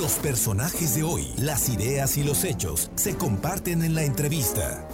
Los 0.00 0.14
personajes 0.14 0.94
de 0.94 1.02
hoy, 1.02 1.26
las 1.36 1.68
ideas 1.68 2.16
y 2.16 2.24
los 2.24 2.44
hechos 2.44 2.90
se 2.94 3.18
comparten 3.18 3.82
en 3.82 3.94
la 3.94 4.02
entrevista. 4.02 4.88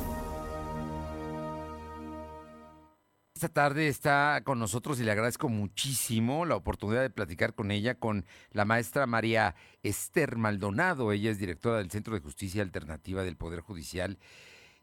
Esta 3.32 3.48
tarde 3.48 3.86
está 3.86 4.40
con 4.42 4.58
nosotros 4.58 4.98
y 4.98 5.04
le 5.04 5.12
agradezco 5.12 5.48
muchísimo 5.48 6.44
la 6.44 6.56
oportunidad 6.56 7.02
de 7.02 7.10
platicar 7.10 7.54
con 7.54 7.70
ella, 7.70 7.94
con 7.94 8.26
la 8.50 8.64
maestra 8.64 9.06
María 9.06 9.54
Esther 9.84 10.34
Maldonado. 10.34 11.12
Ella 11.12 11.30
es 11.30 11.38
directora 11.38 11.78
del 11.78 11.92
Centro 11.92 12.14
de 12.14 12.20
Justicia 12.20 12.62
Alternativa 12.62 13.22
del 13.22 13.36
Poder 13.36 13.60
Judicial. 13.60 14.18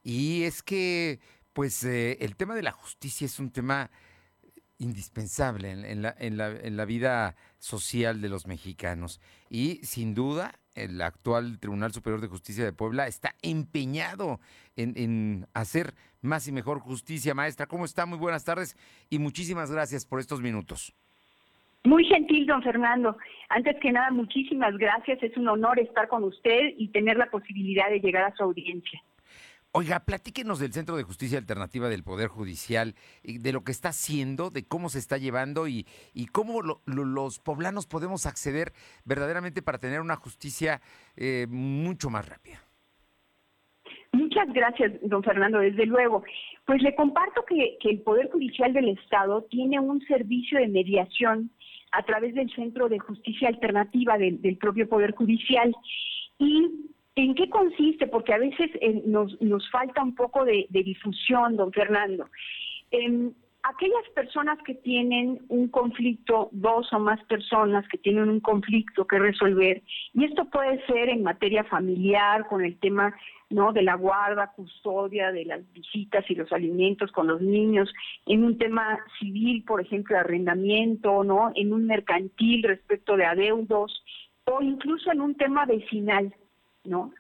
Y 0.04 0.44
es 0.44 0.64
que, 0.64 1.20
pues, 1.52 1.84
eh, 1.84 2.18
el 2.22 2.38
tema 2.38 2.56
de 2.56 2.64
la 2.64 2.72
justicia 2.72 3.26
es 3.26 3.40
un 3.40 3.52
tema 3.52 3.92
indispensable 4.78 5.72
en, 5.72 6.02
la, 6.02 6.16
en, 6.18 6.38
la, 6.38 6.50
en, 6.50 6.78
la, 6.78 6.86
vida 6.86 7.36
social 7.60 8.22
de 8.22 8.30
los 8.30 8.48
mexicanos. 8.48 9.22
Y 9.50 9.76
sin 9.84 10.14
duda, 10.14 10.54
el 10.76 11.02
actual 11.02 11.60
Tribunal 11.60 11.94
Superior 11.94 12.22
de 12.22 12.28
Justicia 12.28 12.64
de 12.64 12.74
Puebla 12.74 13.08
está 13.08 13.36
empeñado 13.42 14.40
en, 14.76 14.94
en, 14.98 15.48
hacer 15.54 15.94
más 16.22 16.48
y 16.48 16.52
mejor 16.52 16.80
justicia. 16.80 17.34
Maestra, 17.34 17.68
¿cómo 17.68 17.86
está? 17.86 18.06
Muy 18.06 18.18
buenas 18.18 18.46
tardes 18.46 18.76
y 19.10 19.20
muchísimas 19.20 19.72
gracias 19.72 20.06
por 20.06 20.20
estos 20.20 20.42
minutos. 20.42 20.94
Muy 21.86 22.06
gentil, 22.06 22.46
don 22.46 22.64
Fernando. 22.64 23.18
Antes 23.50 23.78
que 23.82 23.92
nada, 23.92 24.10
muchísimas 24.12 24.78
gracias. 24.78 25.22
Es 25.22 25.36
un 25.36 25.50
honor 25.50 25.80
estar 25.80 26.08
con 26.08 26.24
usted 26.24 26.74
y 26.78 26.88
tener 26.90 27.18
la 27.18 27.30
posibilidad 27.30 27.90
de 27.90 28.00
llegar 28.00 28.24
a 28.24 28.36
su 28.36 28.44
audiencia. 28.44 29.04
Oiga, 29.76 30.02
platíquenos 30.06 30.60
del 30.60 30.72
Centro 30.72 30.96
de 30.98 31.02
Justicia 31.02 31.40
Alternativa 31.40 31.90
del 31.90 32.04
Poder 32.04 32.28
Judicial, 32.28 32.94
de 33.24 33.52
lo 33.52 33.64
que 33.64 33.72
está 33.72 33.90
haciendo, 33.90 34.52
de 34.52 34.68
cómo 34.68 34.88
se 34.88 35.00
está 35.00 35.18
llevando 35.18 35.68
y, 35.68 35.88
cómo 36.32 36.62
lo, 36.62 36.82
lo, 36.86 37.06
los 37.06 37.40
poblanos 37.40 37.88
podemos 37.88 38.28
acceder 38.28 38.72
verdaderamente 39.04 39.64
para 39.64 39.80
tener 39.80 40.00
una 40.00 40.16
justicia 40.16 40.80
eh, 41.16 41.48
mucho 41.50 42.12
más 42.12 42.30
rápida. 42.30 42.60
Muchas 44.12 44.54
gracias, 44.54 44.92
don 45.02 45.24
Fernando, 45.24 45.58
desde 45.58 45.88
luego. 45.88 46.24
Pues 46.68 46.84
le 46.84 46.94
comparto 46.94 47.44
que, 47.44 47.80
el 47.84 48.02
Poder 48.02 48.30
Judicial 48.30 48.74
del 48.74 48.90
Estado 48.90 49.42
tiene 49.50 49.80
un 49.80 50.02
servicio 50.06 50.60
de 50.60 50.68
mediación 50.68 51.50
a 51.94 52.04
través 52.04 52.36
del 52.36 52.54
Centro 52.54 52.90
de 52.90 53.00
Justicia 53.00 53.48
Alternativa 53.48 54.20
del 54.20 54.58
propio 54.58 54.88
Poder 54.88 55.16
Judicial 55.16 55.74
y 56.38 56.93
¿En 57.16 57.36
qué 57.36 57.50
consiste? 57.50 58.08
Porque 58.08 58.34
a 58.34 58.40
veces 58.40 58.72
eh, 58.82 59.04
nos, 59.06 59.40
nos 59.42 59.70
falta 59.70 60.02
un 60.02 60.16
poco 60.16 60.46
de, 60.46 60.68
difusión, 60.70 61.56
don 61.56 61.72
Fernando. 61.72 62.28
Eh, 62.92 63.32
aquellas 63.64 64.10
personas 64.16 64.58
que 64.66 64.76
tienen 64.76 65.40
un 65.48 65.68
conflicto, 65.70 66.50
dos 66.52 66.92
o 66.92 67.00
más 67.00 67.24
personas 67.26 67.88
que 67.88 67.98
tienen 67.98 68.30
un 68.30 68.40
conflicto 68.40 69.06
que 69.06 69.20
resolver, 69.20 69.84
y 70.14 70.26
esto 70.26 70.46
puede 70.46 70.86
ser 70.86 71.10
en 71.10 71.24
materia 71.24 71.64
familiar, 71.64 72.48
con 72.48 72.64
el 72.64 72.78
tema 72.80 73.16
no 73.50 73.72
de 73.72 73.84
la 73.84 73.96
guarda, 73.96 74.52
custodia, 74.56 75.32
de 75.32 75.46
las 75.46 75.62
visitas 75.74 76.26
y 76.30 76.36
los 76.36 76.52
alimentos 76.52 77.12
con 77.12 77.28
los 77.28 77.42
niños, 77.42 77.94
en 78.26 78.44
un 78.44 78.58
tema 78.58 79.00
civil, 79.20 79.64
por 79.64 79.80
ejemplo, 79.80 80.18
arrendamiento, 80.18 81.24
no, 81.24 81.52
en 81.56 81.72
un 81.72 81.86
mercantil 81.86 82.64
respecto 82.64 83.16
de 83.16 83.26
adeudos, 83.26 84.04
o 84.46 84.62
incluso 84.62 85.12
en 85.12 85.22
un 85.22 85.36
tema 85.36 85.66
vecinal 85.66 86.34
¿no? 86.84 87.14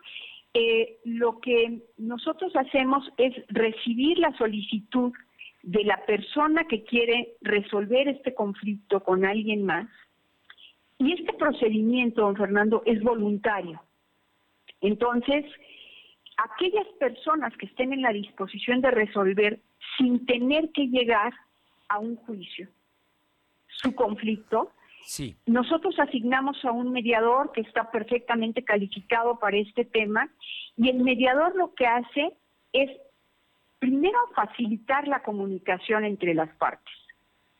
Eh, 0.53 0.99
lo 1.05 1.39
que 1.39 1.81
nosotros 1.97 2.55
hacemos 2.55 3.09
es 3.17 3.33
recibir 3.47 4.19
la 4.19 4.35
solicitud 4.37 5.11
de 5.63 5.83
la 5.83 6.05
persona 6.05 6.65
que 6.65 6.83
quiere 6.83 7.35
resolver 7.41 8.07
este 8.07 8.33
conflicto 8.33 9.03
con 9.03 9.25
alguien 9.25 9.65
más. 9.65 9.87
Y 10.99 11.13
este 11.13 11.33
procedimiento, 11.33 12.21
don 12.21 12.35
Fernando, 12.35 12.83
es 12.85 13.01
voluntario. 13.01 13.81
Entonces, 14.81 15.45
aquellas 16.37 16.87
personas 16.99 17.55
que 17.57 17.65
estén 17.65 17.93
en 17.93 18.01
la 18.01 18.13
disposición 18.13 18.81
de 18.81 18.91
resolver 18.91 19.59
sin 19.97 20.25
tener 20.25 20.69
que 20.71 20.87
llegar 20.87 21.33
a 21.89 21.99
un 21.99 22.15
juicio 22.17 22.67
su 23.83 23.93
conflicto, 23.93 24.71
Nosotros 25.45 25.99
asignamos 25.99 26.63
a 26.65 26.71
un 26.71 26.91
mediador 26.91 27.51
que 27.51 27.61
está 27.61 27.91
perfectamente 27.91 28.63
calificado 28.63 29.37
para 29.39 29.57
este 29.57 29.85
tema 29.85 30.29
y 30.77 30.89
el 30.89 31.03
mediador 31.03 31.55
lo 31.55 31.73
que 31.73 31.85
hace 31.85 32.33
es 32.71 32.89
primero 33.79 34.17
facilitar 34.35 35.07
la 35.07 35.21
comunicación 35.21 36.05
entre 36.05 36.33
las 36.33 36.49
partes, 36.55 36.93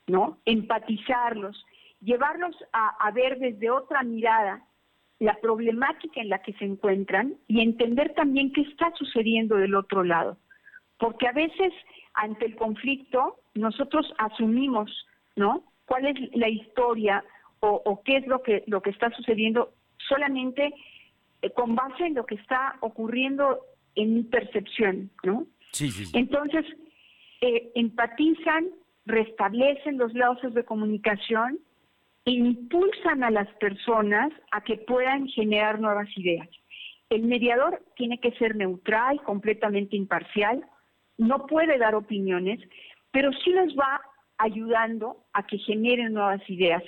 ¿no? 0.06 0.38
Empatizarlos, 0.44 1.64
llevarlos 2.00 2.56
a 2.72 3.10
ver 3.10 3.38
desde 3.38 3.70
otra 3.70 4.02
mirada 4.02 4.64
la 5.18 5.34
problemática 5.40 6.20
en 6.20 6.28
la 6.28 6.42
que 6.42 6.52
se 6.54 6.64
encuentran 6.64 7.34
y 7.46 7.60
entender 7.60 8.14
también 8.14 8.52
qué 8.52 8.62
está 8.62 8.92
sucediendo 8.96 9.56
del 9.56 9.74
otro 9.74 10.02
lado. 10.02 10.36
Porque 10.98 11.28
a 11.28 11.32
veces 11.32 11.72
ante 12.14 12.46
el 12.46 12.56
conflicto 12.56 13.36
nosotros 13.54 14.12
asumimos, 14.18 14.90
¿no? 15.36 15.64
¿Cuál 15.86 16.06
es 16.06 16.16
la 16.34 16.48
historia 16.48 17.24
o, 17.64 17.82
o 17.84 18.02
qué 18.02 18.18
es 18.18 18.26
lo 18.26 18.42
que, 18.42 18.64
lo 18.66 18.82
que 18.82 18.90
está 18.90 19.10
sucediendo 19.10 19.72
solamente 20.08 20.72
eh, 21.42 21.50
con 21.50 21.74
base 21.74 22.06
en 22.06 22.14
lo 22.14 22.26
que 22.26 22.36
está 22.36 22.76
ocurriendo 22.80 23.60
en 23.94 24.14
mi 24.14 24.22
percepción, 24.24 25.10
¿no? 25.22 25.46
Sí, 25.72 25.90
sí, 25.90 26.06
sí. 26.06 26.18
Entonces, 26.18 26.64
eh, 27.40 27.70
empatizan, 27.74 28.70
restablecen 29.06 29.98
los 29.98 30.14
lazos 30.14 30.54
de 30.54 30.64
comunicación 30.64 31.58
impulsan 32.24 33.22
a 33.22 33.30
las 33.30 33.48
personas 33.56 34.32
a 34.50 34.62
que 34.62 34.78
puedan 34.78 35.28
generar 35.28 35.78
nuevas 35.78 36.08
ideas. 36.16 36.48
El 37.10 37.24
mediador 37.24 37.82
tiene 37.96 38.18
que 38.18 38.32
ser 38.32 38.56
neutral, 38.56 39.20
completamente 39.22 39.96
imparcial, 39.96 40.64
no 41.18 41.46
puede 41.46 41.78
dar 41.78 41.94
opiniones, 41.94 42.60
pero 43.10 43.30
sí 43.44 43.50
les 43.50 43.76
va 43.76 44.00
ayudando 44.38 45.18
a 45.32 45.46
que 45.46 45.58
generen 45.58 46.14
nuevas 46.14 46.40
ideas. 46.48 46.82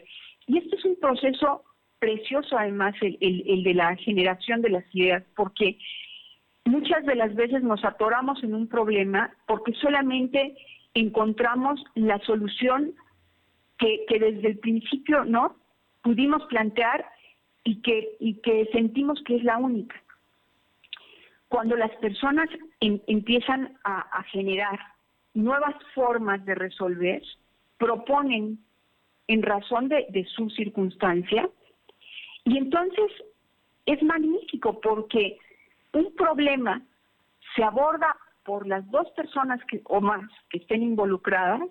Y 0.46 0.58
este 0.58 0.76
es 0.76 0.84
un 0.84 0.96
proceso 0.96 1.64
precioso, 1.98 2.56
además, 2.58 2.94
el, 3.00 3.62
de 3.62 3.74
la 3.74 3.96
generación 3.96 4.62
de 4.62 4.70
las 4.70 4.84
ideas, 4.94 5.24
porque 5.34 5.78
muchas 6.64 7.04
de 7.04 7.14
las 7.14 7.34
veces 7.34 7.62
nos 7.62 7.84
atoramos 7.84 8.42
en 8.44 8.54
un 8.54 8.68
problema 8.68 9.32
porque 9.46 9.72
solamente 9.74 10.56
encontramos 10.94 11.82
la 11.94 12.18
solución 12.20 12.94
que, 13.78 14.04
desde 14.08 14.48
el 14.48 14.58
principio 14.58 15.24
no 15.24 15.56
pudimos 16.02 16.44
plantear 16.44 17.04
y 17.64 17.80
que, 17.82 18.68
sentimos 18.72 19.22
que 19.24 19.36
es 19.36 19.44
la 19.44 19.58
única. 19.58 20.00
Cuando 21.48 21.76
las 21.76 21.90
personas 21.96 22.48
en, 22.80 23.02
empiezan 23.06 23.76
a 23.84 24.22
generar 24.24 24.78
nuevas 25.34 25.74
formas 25.94 26.44
de 26.44 26.54
resolver, 26.54 27.22
proponen 27.78 28.58
en 29.28 29.42
razón 29.42 29.88
de, 29.88 30.26
su 30.34 30.50
circunstancia. 30.50 31.48
Y 32.44 32.59
entonces 32.59 33.10
es 33.87 34.03
magnífico 34.03 34.81
porque 34.81 35.38
un 35.92 36.14
problema 36.14 36.82
se 37.54 37.62
aborda 37.62 38.16
por 38.44 38.66
las 38.66 38.88
dos 38.91 39.10
personas 39.10 39.60
que, 39.65 39.81
o 39.84 40.00
más 40.00 40.31
que 40.50 40.59
estén 40.59 40.82
involucradas, 40.82 41.69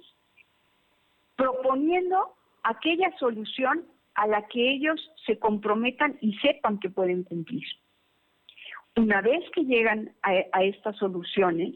proponiendo 1.35 2.35
aquella 2.63 3.15
solución 3.17 3.85
a 4.15 4.27
la 4.27 4.47
que 4.47 4.71
ellos 4.71 5.11
se 5.25 5.37
comprometan 5.39 6.17
y 6.21 6.37
sepan 6.37 6.79
que 6.79 6.89
pueden 6.89 7.23
cumplir. 7.23 7.65
Una 8.97 9.21
vez 9.21 9.43
que 9.51 9.65
llegan 9.65 10.13
a 10.21 10.63
estas 10.63 10.95
soluciones, 10.97 11.75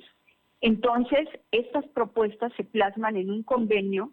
entonces 0.61 1.27
estas 1.51 1.85
propuestas 1.89 2.53
se 2.55 2.63
plasman 2.63 3.17
en 3.17 3.29
un 3.29 3.43
convenio 3.43 4.11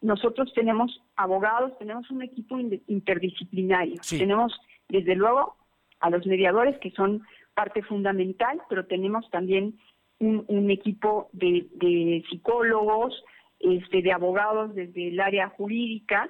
nosotros 0.00 0.52
tenemos 0.54 1.02
abogados, 1.16 1.76
tenemos 1.78 2.10
un 2.10 2.22
equipo 2.22 2.58
interdisciplinario, 2.58 4.02
Sí. 4.02 4.18
tenemos 4.18 4.58
desde 4.88 5.14
luego 5.14 5.56
a 6.00 6.10
los 6.10 6.26
mediadores 6.26 6.78
que 6.78 6.90
son 6.92 7.22
parte 7.54 7.82
fundamental, 7.82 8.60
pero 8.68 8.86
tenemos 8.86 9.28
también 9.30 9.78
un, 10.18 10.44
un 10.48 10.70
equipo 10.70 11.28
de, 11.32 11.66
de, 11.74 12.24
psicólogos, 12.30 13.22
este, 13.58 14.00
de 14.02 14.12
abogados 14.12 14.74
desde 14.74 15.08
el 15.08 15.20
área 15.20 15.48
jurídica 15.50 16.28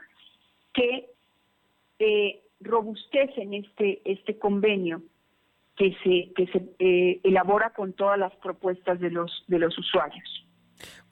que 0.72 1.06
eh, 1.98 2.40
robustecen 2.60 3.54
este, 3.54 4.00
este 4.04 4.38
convenio 4.38 5.02
que 5.76 5.96
se, 6.02 6.32
que 6.34 6.46
se 6.52 6.62
eh, 6.78 7.20
elabora 7.22 7.70
con 7.70 7.92
todas 7.92 8.18
las 8.18 8.34
propuestas 8.36 9.00
de 9.00 9.10
los, 9.10 9.44
de 9.46 9.58
los 9.58 9.76
usuarios. 9.78 10.39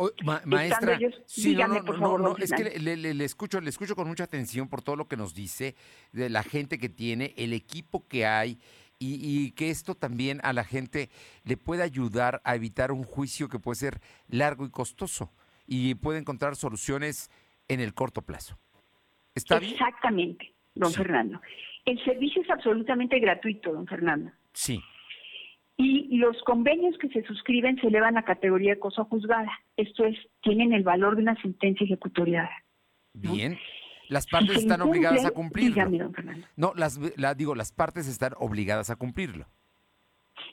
O, 0.00 0.10
ma, 0.24 0.40
maestra, 0.44 0.94
ellos, 0.94 1.20
sí, 1.26 1.54
no, 1.54 1.66
por 1.84 1.96
no, 1.96 2.00
favor, 2.00 2.20
no, 2.20 2.36
es 2.36 2.52
que 2.52 2.78
le, 2.78 2.96
le, 2.96 3.14
le 3.14 3.24
escucho, 3.24 3.60
le 3.60 3.68
escucho 3.68 3.96
con 3.96 4.06
mucha 4.06 4.24
atención 4.24 4.68
por 4.68 4.80
todo 4.80 4.94
lo 4.94 5.08
que 5.08 5.16
nos 5.16 5.34
dice, 5.34 5.74
de 6.12 6.30
la 6.30 6.44
gente 6.44 6.78
que 6.78 6.88
tiene, 6.88 7.34
el 7.36 7.52
equipo 7.52 8.06
que 8.06 8.24
hay, 8.24 8.60
y, 9.00 9.18
y 9.20 9.50
que 9.52 9.70
esto 9.70 9.94
también 9.96 10.40
a 10.44 10.52
la 10.52 10.64
gente 10.64 11.10
le 11.44 11.56
puede 11.56 11.82
ayudar 11.82 12.40
a 12.44 12.54
evitar 12.54 12.92
un 12.92 13.02
juicio 13.02 13.48
que 13.48 13.58
puede 13.58 13.76
ser 13.76 14.00
largo 14.28 14.64
y 14.64 14.70
costoso 14.70 15.32
y 15.66 15.94
puede 15.96 16.18
encontrar 16.18 16.56
soluciones 16.56 17.30
en 17.68 17.80
el 17.80 17.92
corto 17.92 18.22
plazo. 18.22 18.58
¿Está 19.34 19.58
bien? 19.58 19.72
Exactamente, 19.72 20.54
don 20.74 20.90
Sí. 20.90 20.96
Fernando. 20.96 21.40
El 21.84 22.02
servicio 22.04 22.42
es 22.42 22.50
absolutamente 22.50 23.18
gratuito, 23.18 23.72
don 23.72 23.86
Fernando. 23.86 24.30
Sí. 24.52 24.80
Y 25.80 26.16
los 26.16 26.36
convenios 26.42 26.98
que 26.98 27.08
se 27.08 27.22
suscriben 27.22 27.80
se 27.80 27.86
elevan 27.86 28.18
a 28.18 28.24
categoría 28.24 28.74
de 28.74 28.80
cosa 28.80 29.04
juzgada. 29.04 29.50
Esto 29.76 30.04
es, 30.04 30.16
tienen 30.42 30.72
el 30.72 30.82
valor 30.82 31.14
de 31.14 31.22
una 31.22 31.40
sentencia 31.40 31.84
ejecutoriada. 31.84 32.50
Bien. 33.14 33.56
Las 34.08 34.26
partes 34.26 34.56
están 34.56 34.80
obligadas 34.80 35.24
a 35.24 35.30
cumplirlo. 35.30 36.10
No, 36.56 36.72
las, 36.74 36.98
digo, 37.36 37.54
las 37.54 37.72
partes 37.72 38.08
están 38.08 38.32
obligadas 38.38 38.90
a 38.90 38.96
cumplirlo. 38.96 39.46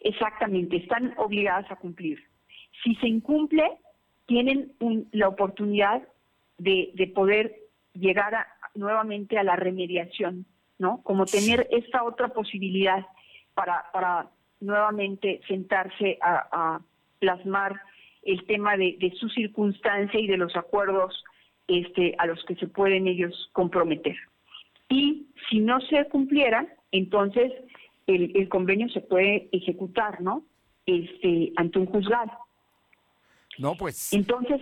Exactamente, 0.01 0.77
están 0.77 1.13
obligadas 1.17 1.69
a 1.71 1.75
cumplir. 1.77 2.19
Si 2.83 2.93
se 2.95 3.07
incumple, 3.07 3.63
tienen 4.27 4.73
la 5.11 5.27
oportunidad 5.27 6.07
de, 6.59 6.91
de 6.93 7.07
poder 7.07 7.55
llegar 7.93 8.45
nuevamente 8.75 9.39
a 9.39 9.43
la 9.43 9.55
remediación, 9.55 10.45
¿no? 10.77 11.01
Como 11.03 11.25
tener 11.25 11.67
esta 11.71 12.03
otra 12.03 12.29
posibilidad 12.29 13.05
para, 13.53 13.85
para 13.93 14.29
nuevamente 14.65 15.41
sentarse 15.47 16.17
a, 16.21 16.79
plasmar 17.19 17.79
el 18.23 18.45
tema 18.45 18.75
de, 18.75 19.13
su 19.19 19.29
circunstancia 19.29 20.19
y 20.19 20.27
de 20.27 20.37
los 20.37 20.55
acuerdos 20.55 21.23
este, 21.67 22.15
a 22.17 22.25
los 22.25 22.43
que 22.45 22.55
se 22.55 22.67
pueden 22.67 23.07
ellos 23.07 23.49
comprometer. 23.53 24.15
Y 24.89 25.27
si 25.49 25.59
no 25.59 25.79
se 25.81 26.05
cumpliera, 26.05 26.67
entonces 26.91 27.51
el, 28.07 28.47
convenio 28.49 28.89
se 28.89 29.01
puede 29.01 29.49
ejecutar, 29.51 30.21
¿no? 30.21 30.43
Este, 30.85 31.53
ante 31.55 31.79
un 31.79 31.87
juzgado. 31.87 32.31
No, 33.57 33.75
pues. 33.75 34.13
Entonces, 34.13 34.61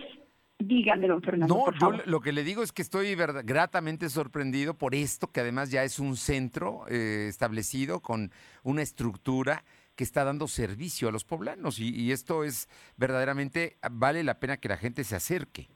dígame, 0.58 1.08
don 1.08 1.22
Fernando. 1.22 1.54
No, 1.54 1.72
yo 1.78 2.02
lo 2.06 2.20
que 2.20 2.32
le 2.32 2.44
digo 2.44 2.62
es 2.62 2.72
que 2.72 2.82
estoy 2.82 3.14
gratamente 3.14 4.08
sorprendido 4.08 4.74
por 4.74 4.94
esto, 4.94 5.30
que 5.30 5.40
además 5.40 5.70
ya 5.70 5.84
es 5.84 5.98
un 5.98 6.16
centro 6.16 6.86
eh, 6.88 7.26
establecido 7.28 8.00
con 8.00 8.30
una 8.62 8.82
estructura 8.82 9.64
que 9.96 10.04
está 10.04 10.24
dando 10.24 10.46
servicio 10.48 11.08
a 11.08 11.12
los 11.12 11.24
poblanos 11.24 11.78
y, 11.78 12.12
esto 12.12 12.44
es 12.44 12.68
verdaderamente, 12.96 13.76
vale 13.90 14.24
la 14.24 14.40
pena 14.40 14.56
que 14.56 14.68
la 14.68 14.76
gente 14.76 15.04
se 15.04 15.16
acerque. 15.16 15.68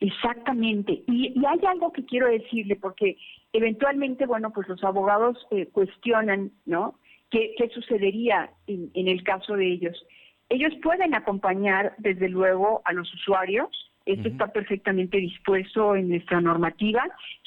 Exactamente. 0.00 1.02
Y, 1.06 1.34
hay 1.46 1.60
algo 1.66 1.92
que 1.92 2.04
quiero 2.04 2.28
decirle, 2.28 2.76
porque 2.76 3.16
eventualmente, 3.52 4.26
bueno, 4.26 4.52
pues 4.52 4.68
los 4.68 4.82
abogados 4.84 5.36
eh, 5.50 5.66
cuestionan, 5.72 6.52
¿no? 6.66 6.98
¿Qué, 7.30 7.54
sucedería 7.74 8.52
en, 8.68 8.90
en, 8.94 9.08
el 9.08 9.24
caso 9.24 9.54
de 9.56 9.72
ellos? 9.72 10.06
Ellos 10.48 10.72
pueden 10.82 11.14
acompañar, 11.14 11.94
desde 11.98 12.28
luego, 12.28 12.82
a 12.84 12.92
los 12.92 13.12
usuarios. 13.12 13.68
Esto 14.06 14.28
está 14.28 14.52
perfectamente 14.52 15.16
dispuesto 15.16 15.96
en 15.96 16.10
nuestra 16.10 16.40
normativa, 16.40 17.02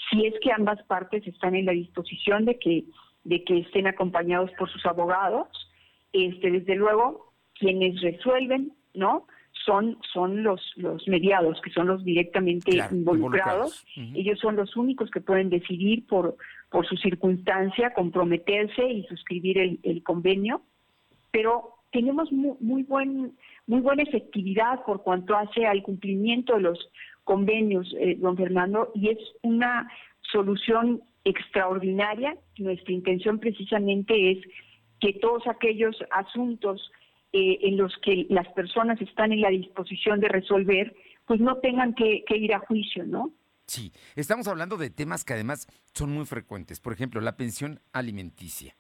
si 0.09 0.25
es 0.25 0.33
que 0.41 0.51
ambas 0.51 0.81
partes 0.83 1.25
están 1.27 1.55
en 1.55 1.67
la 1.67 1.71
disposición 1.71 2.45
de 2.45 2.57
que 2.57 2.83
de 3.27 3.44
que 3.44 3.59
estén 3.59 3.88
acompañados 3.88 4.51
por 4.57 4.69
sus 4.69 4.85
abogados. 4.85 5.47
Este, 6.13 6.50
desde 6.50 6.75
luego, 6.75 7.33
quienes 7.59 8.01
resuelven, 8.01 8.71
¿no? 8.94 9.27
Son, 9.65 9.97
son 10.13 10.44
los, 10.44 10.62
los 10.77 11.06
mediados, 11.07 11.59
que 11.62 11.71
son 11.71 11.88
los 11.88 12.06
directamente 12.06 12.77
involucrados. 12.91 13.85
Ellos 14.15 14.39
son 14.39 14.56
los 14.56 14.77
únicos 14.77 15.12
que 15.12 15.19
pueden 15.19 15.50
decidir 15.50 16.07
por, 16.07 16.38
por 16.69 16.88
su 16.88 16.95
circunstancia, 16.95 17.94
comprometerse 17.94 18.88
y 18.88 19.03
suscribir 19.07 19.57
el, 19.57 19.80
el 19.83 20.03
convenio. 20.03 20.62
Pero 21.31 21.73
tenemos 21.91 22.31
muy, 22.31 22.56
muy, 22.62 22.83
buen, 22.83 23.35
muy 23.65 23.81
buena 23.81 24.03
efectividad 24.03 24.85
por 24.85 25.03
cuanto 25.03 25.35
hace 25.35 25.65
al 25.65 25.83
cumplimiento 25.83 26.56
de 26.56 26.62
los 26.62 26.89
convenios, 27.25 27.94
eh, 28.00 28.15
don 28.18 28.38
Fernando, 28.38 28.91
y 28.95 29.09
es 29.09 29.19
una 29.41 29.91
solución 30.31 31.01
extraordinaria. 31.27 32.38
Nuestra 32.57 32.94
intención 32.94 33.39
precisamente 33.39 34.31
es 34.31 34.38
que 35.00 35.13
todos 35.13 35.45
aquellos 35.47 35.95
asuntos 36.12 36.91
eh, 37.33 37.59
en 37.62 37.77
los 37.77 37.94
que 38.03 38.25
las 38.29 38.47
personas 38.53 39.00
están 39.01 39.31
en 39.31 39.41
la 39.41 39.50
disposición 39.50 40.19
de 40.19 40.29
resolver, 40.29 40.95
pues 41.25 41.41
no 41.41 41.57
tengan 41.57 41.94
que, 41.94 42.24
ir 42.29 42.53
a 42.53 42.59
juicio, 42.59 43.06
¿no? 43.06 43.33
Sí, 43.65 43.91
estamos 44.15 44.47
hablando 44.47 44.77
de 44.77 44.89
temas 44.89 45.25
que 45.25 45.33
además 45.33 45.68
son 45.94 46.12
muy 46.12 46.25
frecuentes. 46.25 46.79
Por 46.79 46.94
ejemplo, 46.94 47.19
la 47.19 47.35
pensión 47.35 47.81
alimenticia, 47.91 48.75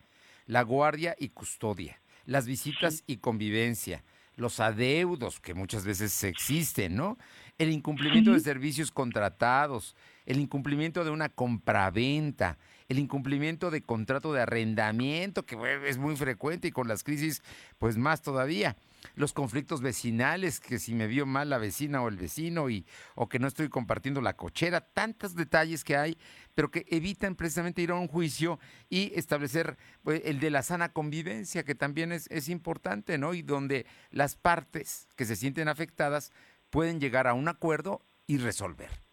la 0.45 0.61
guardia 0.61 1.13
y 1.19 1.29
custodia, 1.29 2.01
las 2.25 2.47
visitas 2.47 3.03
y 3.05 3.17
convivencia, 3.17 4.05
los 4.37 4.59
adeudos 4.59 5.41
que 5.41 5.53
muchas 5.53 5.83
veces 5.83 6.23
existen, 6.23 6.95
¿no? 6.95 7.17
El 7.57 7.71
incumplimiento 7.71 8.31
de 8.31 8.39
servicios 8.39 8.91
contratados, 8.91 9.95
el 10.25 10.39
incumplimiento 10.39 11.03
de 11.03 11.09
una 11.09 11.27
compraventa, 11.27 12.57
el 12.89 12.99
incumplimiento 12.99 13.69
de 13.69 13.81
contrato 13.81 14.31
de 14.33 14.41
arrendamiento, 14.41 15.45
que 15.45 15.57
es 15.85 15.97
muy 15.97 16.15
frecuente 16.15 16.69
y 16.69 16.71
con 16.71 16.87
las 16.87 17.03
crisis, 17.03 17.41
pues 17.77 17.97
más 17.97 18.21
todavía. 18.21 18.77
Los 19.15 19.33
conflictos 19.33 19.81
vecinales, 19.81 20.59
que 20.59 20.79
si 20.79 20.93
me 20.93 21.07
vio 21.07 21.25
mal 21.25 21.49
la 21.49 21.57
vecina 21.57 22.01
o 22.01 22.07
el 22.07 22.17
vecino, 22.17 22.69
y, 22.69 22.85
o 23.15 23.27
que 23.29 23.39
no 23.39 23.47
estoy 23.47 23.69
compartiendo 23.69 24.21
la 24.21 24.35
cochera, 24.35 24.81
tantos 24.81 25.35
detalles 25.35 25.83
que 25.83 25.97
hay, 25.97 26.17
pero 26.55 26.71
que 26.71 26.85
evitan 26.89 27.35
precisamente 27.35 27.81
ir 27.81 27.91
a 27.91 27.95
un 27.95 28.07
juicio 28.07 28.59
y 28.89 29.11
establecer 29.15 29.77
pues, 30.03 30.21
el 30.25 30.39
de 30.39 30.49
la 30.49 30.63
sana 30.63 30.93
convivencia, 30.93 31.63
que 31.63 31.75
también 31.75 32.11
es, 32.11 32.27
es 32.31 32.49
importante, 32.49 33.17
¿no? 33.17 33.33
Y 33.33 33.41
donde 33.41 33.85
las 34.11 34.35
partes 34.35 35.07
que 35.15 35.25
se 35.25 35.35
sienten 35.35 35.67
afectadas 35.67 36.31
pueden 36.69 36.99
llegar 36.99 37.27
a 37.27 37.33
un 37.33 37.47
acuerdo 37.47 38.01
y 38.27 38.37
resolver. 38.37 39.06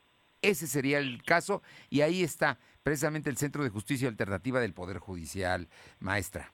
Ese 0.44 0.66
sería 0.66 0.98
el 0.98 1.22
caso 1.22 1.62
y 1.90 2.02
ahí 2.02 2.22
está 2.22 2.58
precisamente 2.82 3.30
el 3.30 3.36
Centro 3.36 3.64
de 3.64 3.70
Justicia 3.70 4.08
Alternativa 4.08 4.60
del 4.60 4.74
Poder 4.74 4.98
Judicial, 4.98 5.68
maestra. 6.00 6.52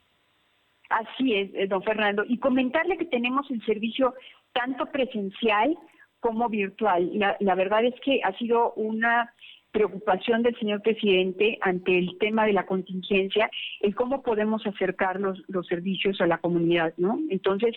Así 0.88 1.34
es, 1.34 1.50
eh, 1.54 1.66
don 1.68 1.82
Fernando. 1.82 2.24
Y 2.26 2.38
comentarle 2.38 2.98
que 2.98 3.04
tenemos 3.04 3.50
el 3.50 3.64
servicio 3.64 4.14
tanto 4.52 4.86
presencial 4.86 5.76
como 6.20 6.48
virtual. 6.48 7.10
La, 7.40 7.54
verdad 7.54 7.84
es 7.84 7.94
que 8.04 8.20
ha 8.24 8.36
sido 8.38 8.72
una 8.74 9.32
preocupación 9.72 10.42
del 10.42 10.58
señor 10.58 10.82
presidente 10.82 11.58
ante 11.62 11.96
el 11.96 12.18
tema 12.18 12.44
de 12.44 12.52
la 12.52 12.66
contingencia, 12.66 13.50
el 13.80 13.94
cómo 13.94 14.22
podemos 14.22 14.66
acercar 14.66 15.20
los, 15.20 15.42
los 15.48 15.66
servicios 15.66 16.20
a 16.20 16.26
la 16.26 16.38
comunidad, 16.38 16.92
¿no? 16.96 17.18
Entonces, 17.30 17.74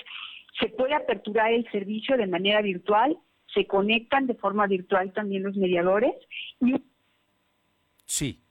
se 0.59 0.69
puede 0.69 0.95
aperturar 0.95 1.53
el 1.53 1.69
servicio 1.71 2.17
de 2.17 2.27
manera 2.27 2.61
virtual 2.61 3.17
se 3.53 3.67
conectan 3.67 4.27
de 4.27 4.35
forma 4.35 4.67
virtual 4.67 5.13
también 5.13 5.43
los 5.43 5.55
mediadores. 5.55 6.13
Sí. 8.05 8.41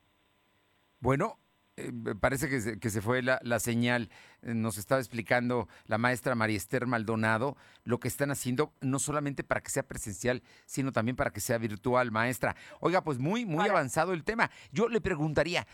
Bueno, 1.00 1.38
eh, 1.76 1.90
parece 2.20 2.48
que 2.48 2.60
se, 2.60 2.78
que 2.78 2.90
se 2.90 3.00
fue 3.00 3.22
la, 3.22 3.40
la, 3.42 3.58
señal. 3.58 4.10
Eh, 4.42 4.54
nos 4.54 4.76
estaba 4.76 5.00
explicando 5.00 5.68
la 5.86 5.98
maestra 5.98 6.34
María 6.34 6.56
Esther 6.56 6.86
Maldonado 6.86 7.56
lo 7.84 7.98
que 7.98 8.08
están 8.08 8.30
haciendo, 8.30 8.74
no 8.80 8.98
solamente 8.98 9.42
para 9.42 9.62
que 9.62 9.70
sea 9.70 9.82
presencial, 9.82 10.42
sino 10.66 10.92
también 10.92 11.16
para 11.16 11.30
que 11.30 11.40
sea 11.40 11.58
virtual, 11.58 12.10
maestra. 12.10 12.56
Oiga, 12.80 13.02
pues 13.02 13.18
muy, 13.18 13.44
muy 13.44 13.68
avanzado 13.68 14.12
el 14.12 14.22
tema. 14.22 14.50
Yo 14.70 14.88
le 14.88 15.00
preguntaría, 15.00 15.66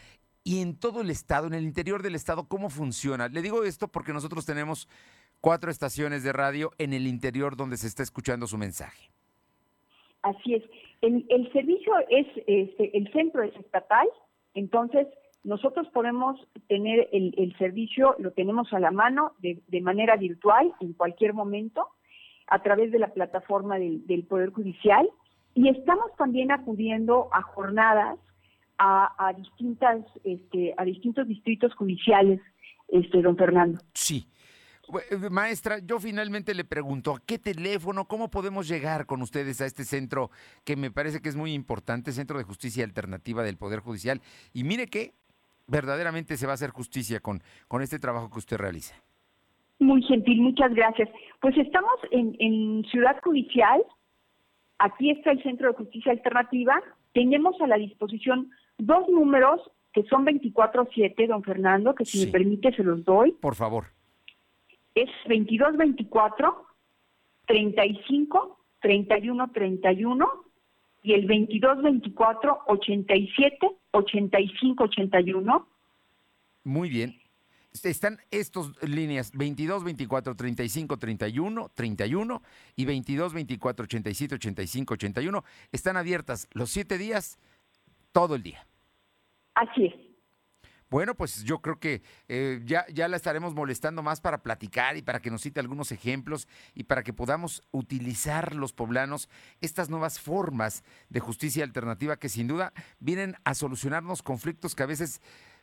¿y 0.45 0.61
en 0.61 0.77
todo 0.77 1.01
el 1.01 1.11
estado, 1.11 1.47
en 1.49 1.55
el 1.55 1.65
interior 1.65 2.03
del 2.03 2.15
estado, 2.15 2.49
cómo 2.49 2.71
funciona? 2.71 3.29
Le 3.29 3.43
digo 3.43 3.65
esto 3.65 3.89
porque 3.89 4.13
nosotros 4.13 4.47
tenemos 4.47 4.89
cuatro 5.41 5.71
estaciones 5.71 6.23
de 6.23 6.33
radio 6.33 6.73
en 6.79 6.93
el 6.93 7.07
interior 7.07 7.57
donde 7.57 7.77
se 7.77 7.87
está 7.89 8.03
escuchando 8.03 8.47
su 8.47 8.57
mensaje. 8.57 9.11
Así 10.23 10.55
es. 10.55 10.65
El, 11.01 11.53
servicio 11.53 11.93
es, 12.09 12.27
este, 12.47 12.97
el 12.97 13.11
centro 13.13 13.43
es 13.43 13.55
estatal, 13.57 14.07
entonces 14.55 15.07
nosotros 15.45 15.87
podemos 15.89 16.41
tener 16.67 17.09
el, 17.13 17.55
servicio, 17.59 18.17
lo 18.19 18.33
tenemos 18.33 18.73
a 18.73 18.81
la 18.81 18.91
mano 18.91 19.33
de, 19.39 19.81
manera 19.81 20.17
virtual 20.17 20.73
en 20.81 20.93
cualquier 20.93 21.33
momento 21.35 21.87
a 22.49 22.63
través 22.63 22.91
de 22.91 22.99
la 22.99 23.13
plataforma 23.13 23.79
del, 23.79 24.27
Poder 24.29 24.51
Judicial 24.51 25.09
y 25.55 25.69
estamos 25.69 26.15
también 26.17 26.51
acudiendo 26.51 27.29
a 27.33 27.43
jornadas 27.43 28.19
a, 28.79 29.33
distintas, 29.37 30.05
este, 30.23 30.75
a 30.77 30.85
distintos 30.85 31.27
distritos 31.27 31.75
judiciales, 31.75 32.41
este, 32.89 33.23
don 33.23 33.37
Fernando. 33.37 33.81
Sí. 33.95 34.27
Eh, 35.11 35.31
maestra, 35.31 35.79
yo 35.81 35.99
finalmente 35.99 36.55
le 36.55 36.65
pregunto, 36.65 37.15
¿a 37.15 37.21
qué 37.21 37.39
teléfono? 37.39 38.07
¿Cómo 38.07 38.31
podemos 38.31 38.67
llegar 38.69 39.07
con 39.07 39.21
ustedes 39.21 39.61
a 39.61 39.67
este 39.67 39.85
centro 39.85 40.31
que 40.65 40.77
me 40.77 40.91
parece 40.91 41.21
que 41.21 41.29
es 41.29 41.37
muy 41.37 41.53
importante, 41.53 42.13
Centro 42.13 42.39
de 42.39 42.45
Justicia 42.45 42.85
Alternativa 42.85 43.43
del 43.43 43.59
Poder 43.59 43.81
Judicial? 43.81 44.21
Y 44.55 44.65
mire 44.65 44.87
que 44.87 45.13
verdaderamente 45.67 46.37
se 46.37 46.47
va 46.47 46.53
a 46.53 46.55
hacer 46.55 46.71
justicia 46.71 47.21
con, 47.21 47.43
con 47.69 47.83
este 47.83 47.99
trabajo 47.99 48.31
que 48.31 48.39
usted 48.39 48.57
realiza. 48.57 48.95
Muy 49.79 50.03
gentil, 50.03 50.41
muchas 50.41 50.75
gracias. 50.75 51.09
Pues 51.41 51.57
estamos 51.59 51.95
en, 52.11 52.35
en 52.41 52.85
Ciudad 52.91 53.17
Judicial, 53.23 53.83
aquí 54.79 55.11
está 55.11 55.33
el 55.33 55.43
Centro 55.43 55.69
de 55.69 55.77
Justicia 55.77 56.13
Alternativa, 56.13 56.81
tenemos 57.13 57.61
a 57.61 57.67
la 57.67 57.77
disposición 57.77 58.51
dos 58.79 59.07
números 59.09 59.61
que 59.93 60.03
son 60.05 60.25
24-7, 60.27 61.27
don 61.29 61.43
Fernando, 61.43 61.95
que 61.95 62.05
si 62.05 62.25
me 62.25 62.33
permite 62.33 62.73
se 62.73 62.83
los 62.83 63.05
doy. 63.05 63.33
Por 63.33 63.55
favor 63.55 63.98
es 65.03 65.11
2224 65.27 66.67
35 67.47 68.59
31 68.81 69.51
31 69.53 70.45
y 71.03 71.13
el 71.15 71.27
2224 71.27 72.59
87 72.67 73.69
85 73.93 74.85
81. 74.85 75.69
Muy 76.65 76.89
bien. 76.89 77.21
Están 77.73 78.19
estas 78.31 78.73
líneas 78.83 79.31
22 79.35 79.85
24 79.85 80.35
35 80.35 80.97
31 80.97 81.71
31 81.75 82.43
y 82.77 82.85
22 82.85 83.33
24 83.33 83.85
87 83.85 84.35
85 84.35 84.95
81 84.95 85.45
están 85.71 85.97
abiertas 85.97 86.49
los 86.53 86.71
siete 86.71 86.99
días, 86.99 87.39
todo 88.13 88.35
el 88.35 88.43
día. 88.43 88.67
Así 89.55 89.87
es. 89.87 90.08
Bueno, 90.91 91.15
pues 91.15 91.45
yo 91.45 91.59
creo 91.59 91.79
que 91.79 92.03
eh, 92.29 92.61
ya, 92.65 92.87
ya 92.93 93.09
la 93.09 93.17
estaremos 93.17 93.55
molestando 93.55 94.03
más 94.03 94.21
para 94.21 94.39
platicar 94.39 94.97
y 94.97 95.03
para 95.03 95.21
que 95.21 95.31
nos 95.31 95.43
cite 95.43 95.61
algunos 95.61 95.93
ejemplos 95.93 96.49
y 96.75 96.85
para 96.85 97.03
que 97.03 97.13
podamos 97.13 97.63
utilizar 97.73 98.55
los 98.55 98.73
poblanos 98.73 99.29
estas 99.61 99.91
nuevas 99.91 100.19
formas 100.19 100.85
de 101.11 101.21
justicia 101.21 101.65
alternativa 101.65 102.17
que 102.17 102.29
sin 102.29 102.49
duda 102.49 102.73
vienen 103.01 103.37
a 103.45 103.55
solucionarnos 103.55 104.23
conflictos 104.23 104.75
que 104.75 104.83
a 104.83 104.87
veces 104.87 105.21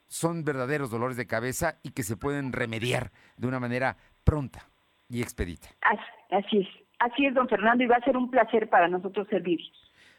son 0.07 0.43
verdaderos 0.43 0.91
dolores 0.91 1.17
de 1.17 1.25
cabeza 1.25 1.79
y 1.81 1.91
que 1.91 2.03
se 2.03 2.17
pueden 2.17 2.53
remediar 2.53 3.11
de 3.37 3.47
una 3.47 3.59
manera 3.59 3.97
pronta 4.23 4.69
y 5.09 5.21
expedita. 5.21 5.69
Así 6.29 6.59
es, 6.59 6.67
así 6.99 7.25
es, 7.25 7.33
don 7.33 7.47
Fernando, 7.47 7.83
y 7.83 7.87
va 7.87 7.97
a 7.97 8.05
ser 8.05 8.17
un 8.17 8.29
placer 8.29 8.69
para 8.69 8.87
nosotros 8.87 9.27
servir. 9.29 9.59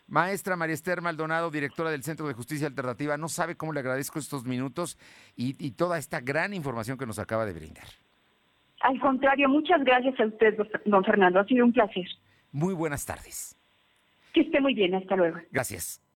Maestra 0.09 0.57
María 0.57 0.75
Esther 0.75 1.03
Maldonado, 1.03 1.51
directora 1.51 1.91
del 1.91 2.03
Centro 2.03 2.29
de 2.29 2.35
Justicia 2.35 2.69
Alternativa, 2.69 3.17
no 3.17 3.29
sabe 3.29 3.57
cómo 3.57 3.73
le 3.73 3.81
agradezco 3.81 4.19
estos 4.19 4.45
minutos 4.45 4.99
y, 5.37 5.57
y 5.65 5.73
toda 5.73 5.99
esta 5.99 6.21
gran 6.21 6.55
información 6.55 6.97
que 6.97 7.07
nos 7.07 7.19
acaba 7.19 7.45
de 7.45 7.53
brindar. 7.53 7.87
Al 8.81 9.01
contrario, 9.01 9.49
muchas 9.49 9.83
gracias 9.85 10.19
a 10.21 10.27
usted, 10.27 10.57
don 10.85 11.05
Fernando. 11.05 11.41
Ha 11.41 11.45
sido 11.47 11.65
un 11.65 11.73
placer. 11.73 12.07
Muy 12.53 12.75
buenas 12.75 13.05
tardes. 13.05 13.57
Que 14.33 14.43
esté 14.43 14.61
muy 14.61 14.75
bien. 14.75 14.95
Hasta 14.95 15.17
luego. 15.17 15.39
Gracias. 15.51 16.01